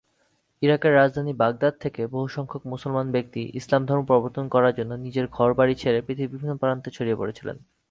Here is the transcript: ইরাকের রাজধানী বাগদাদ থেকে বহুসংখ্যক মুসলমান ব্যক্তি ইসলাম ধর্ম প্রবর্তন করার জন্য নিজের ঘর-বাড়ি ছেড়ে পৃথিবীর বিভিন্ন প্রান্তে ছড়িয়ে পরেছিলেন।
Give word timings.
ইরাকের 0.61 0.95
রাজধানী 0.95 1.33
বাগদাদ 1.33 1.73
থেকে 1.79 2.01
বহুসংখ্যক 2.07 2.63
মুসলমান 2.65 3.07
ব্যক্তি 3.11 3.41
ইসলাম 3.53 3.81
ধর্ম 3.85 4.03
প্রবর্তন 4.05 4.45
করার 4.47 4.73
জন্য 4.75 4.91
নিজের 4.95 5.25
ঘর-বাড়ি 5.27 5.73
ছেড়ে 5.75 5.99
পৃথিবীর 6.01 6.31
বিভিন্ন 6.31 6.53
প্রান্তে 6.57 6.89
ছড়িয়ে 6.91 7.15
পরেছিলেন। 7.15 7.57